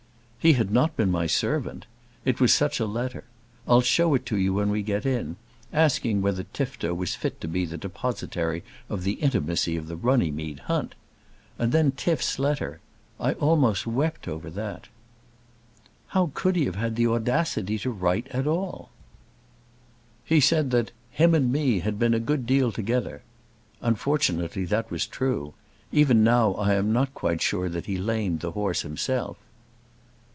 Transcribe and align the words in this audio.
"He 0.43 0.53
had 0.53 0.71
not 0.71 0.95
been 0.97 1.11
my 1.11 1.27
servant. 1.27 1.85
It 2.25 2.41
was 2.41 2.51
such 2.51 2.79
a 2.79 2.87
letter. 2.87 3.25
I'll 3.67 3.81
show 3.81 4.15
it 4.15 4.31
you 4.31 4.55
when 4.55 4.71
we 4.71 4.81
get 4.81 5.05
in! 5.05 5.35
asking 5.71 6.23
whether 6.23 6.41
Tifto 6.45 6.95
was 6.95 7.13
fit 7.13 7.39
to 7.41 7.47
be 7.47 7.63
the 7.63 7.77
depositary 7.77 8.63
of 8.89 9.03
the 9.03 9.11
intimacy 9.21 9.77
of 9.77 9.87
the 9.87 9.95
Runnymede 9.95 10.61
hunt! 10.61 10.95
And 11.59 11.71
then 11.71 11.91
Tif's 11.91 12.39
letter; 12.39 12.79
I 13.19 13.33
almost 13.33 13.85
wept 13.85 14.27
over 14.27 14.49
that." 14.49 14.87
"How 16.07 16.31
could 16.33 16.55
he 16.55 16.65
have 16.65 16.73
had 16.75 16.95
the 16.95 17.05
audacity 17.05 17.77
to 17.77 17.91
write 17.91 18.27
at 18.29 18.47
all?" 18.47 18.89
"He 20.25 20.39
said 20.39 20.71
that 20.71 20.89
'him 21.11 21.35
and 21.35 21.51
me 21.53 21.81
had 21.81 21.99
been 21.99 22.15
a 22.15 22.19
good 22.19 22.47
deal 22.47 22.71
together.' 22.71 23.21
Unfortunately 23.79 24.65
that 24.65 24.89
was 24.89 25.05
true. 25.05 25.53
Even 25.91 26.23
now 26.23 26.55
I 26.55 26.73
am 26.73 26.91
not 26.91 27.13
quite 27.13 27.43
sure 27.43 27.69
that 27.69 27.85
he 27.85 27.99
lamed 27.99 28.39
the 28.39 28.53
horse 28.53 28.81
himself." 28.81 29.37